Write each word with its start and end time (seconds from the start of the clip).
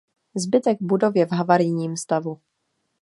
Zbytek 0.43 0.77
budov 0.81 1.13
je 1.15 1.25
v 1.29 1.29
havarijním 1.31 1.93
stavu. 1.97 2.41